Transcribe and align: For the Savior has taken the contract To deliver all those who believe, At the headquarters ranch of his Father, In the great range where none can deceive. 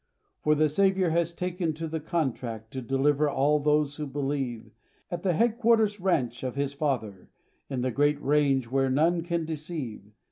For 0.41 0.55
the 0.55 0.67
Savior 0.67 1.11
has 1.11 1.31
taken 1.31 1.73
the 1.75 1.99
contract 1.99 2.71
To 2.71 2.81
deliver 2.81 3.29
all 3.29 3.59
those 3.59 3.97
who 3.97 4.07
believe, 4.07 4.71
At 5.11 5.21
the 5.21 5.33
headquarters 5.33 5.99
ranch 5.99 6.41
of 6.41 6.55
his 6.55 6.73
Father, 6.73 7.29
In 7.69 7.81
the 7.81 7.91
great 7.91 8.19
range 8.19 8.65
where 8.71 8.89
none 8.89 9.21
can 9.21 9.45
deceive. 9.45 10.11